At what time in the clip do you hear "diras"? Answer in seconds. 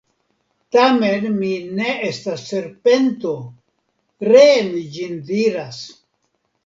5.29-5.83